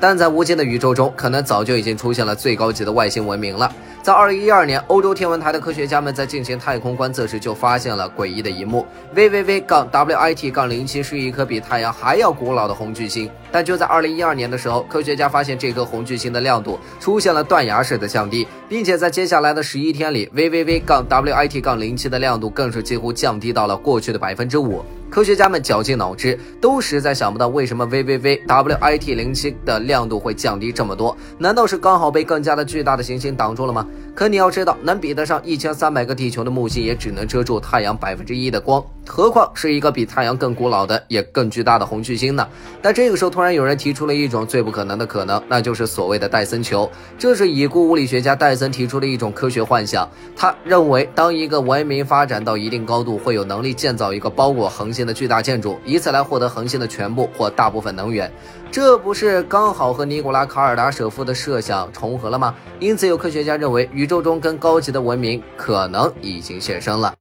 [0.00, 3.70] 但在无尽的宇宙中，可能早就已经出现了最高级的外星文明了。
[4.08, 13.30] 在二零一二年，欧洲天文台的科学家们在进行太空观测时，就发现了诡异的一幕：VVV- WIT- 杠零七是一颗比太阳还要古老的红巨星。
[13.52, 24.82] 但就在二零一二年的时候，科学家发现这颗红巨星的亮度出现了断崖式的降低，并且在接下来的十一天里，VVV- WIT- 杠零七的亮度更是几乎降低到了过去的百分之五。
[25.10, 31.16] 科学家们绞尽脑汁，都实在想不到为什么 VVV WIT 零七的亮度会降低这么多？
[31.38, 33.86] 难道是刚好被更加的巨大的行星挡住了吗？
[34.14, 42.44] 可你要知道，能比得上一千三百个地球的木星，也只能遮住太阳百分之一的光，何况是一个比太阳更古老的、也更巨大的红巨星呢？
[42.82, 46.90] 但这个时候，突然有人提出了一种最不可能的可能，那就是所谓的戴森球。
[47.16, 50.08] 这是已故物理学家戴森提出的一种科学幻想。
[50.36, 58.28] 他认为，当一个文明发展到一定高度，会有能力建造一个包裹恒星的巨大建筑，以此来获得恒星的全部或大部分能源。
[58.70, 62.54] 这不是刚好和尼古拉卡尔达舍夫的设想重合了吗？
[62.78, 67.17] 因此，有科学家认为，宇宙中更高级的文明可能已经现身了。